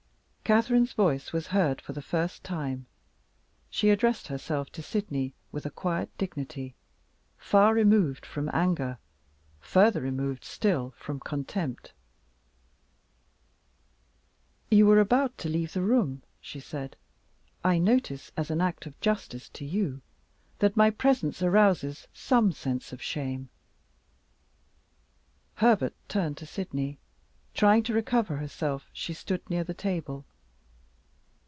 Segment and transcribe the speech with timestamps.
[0.43, 2.85] Catherine's voice was heard for the first time.
[3.69, 6.75] She addressed herself to Sydney with a quiet dignity
[7.37, 8.97] far removed from anger,
[9.61, 11.93] further removed still from contempt.
[14.69, 16.97] "You were about to leave the room," she said.
[17.63, 20.01] "I notice as an act of justice to you
[20.59, 23.47] that my presence arouses some sense of shame."
[25.55, 26.99] Herbert turned to Sydney;
[27.53, 30.25] trying to recover herself, she stood near the table.